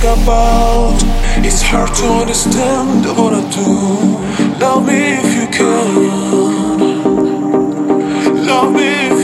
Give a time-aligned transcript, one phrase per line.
[0.00, 0.96] talk about.
[1.44, 3.66] It's hard to understand what I do.
[4.58, 5.94] Love me if you can.
[8.46, 9.19] Love me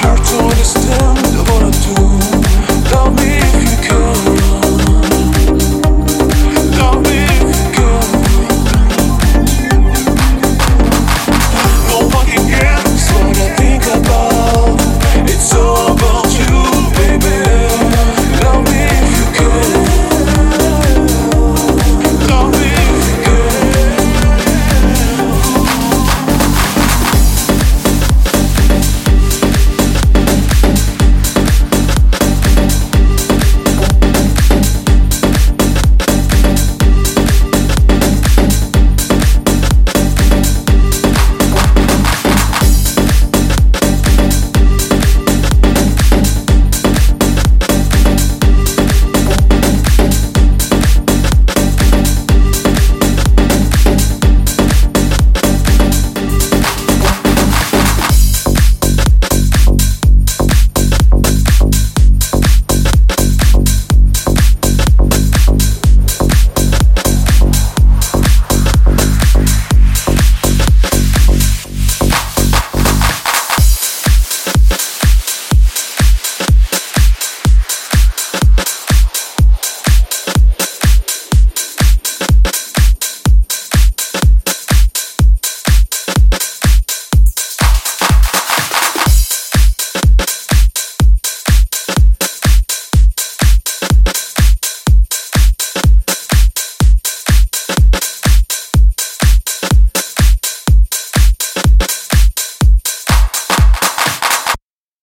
[0.00, 0.27] hurt.